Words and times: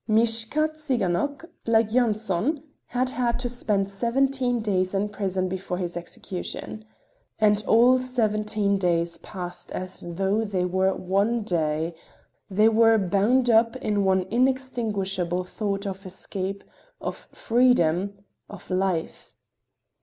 Mishka 0.07 0.69
Tsiganok, 0.69 1.45
like 1.67 1.93
Yanson, 1.93 2.63
had 2.87 3.11
had 3.11 3.37
to 3.37 3.47
spend 3.47 3.87
seventeen 3.91 4.59
days 4.59 4.95
in 4.95 5.09
prison 5.09 5.47
before 5.47 5.77
his 5.77 5.95
execution. 5.95 6.85
And 7.37 7.63
all 7.67 7.99
seventeen 7.99 8.79
days 8.79 9.19
passed 9.19 9.71
as 9.73 9.99
though 10.15 10.43
they 10.43 10.65
were 10.65 10.95
one 10.95 11.43
day—they 11.43 12.69
were 12.69 12.97
bound 12.97 13.51
up 13.51 13.75
in 13.75 14.03
one 14.03 14.23
inextinguishable 14.31 15.43
thought 15.43 15.85
of 15.85 16.03
escape, 16.07 16.63
of 16.99 17.27
freedom, 17.31 18.23
of 18.49 18.71
life. 18.71 19.33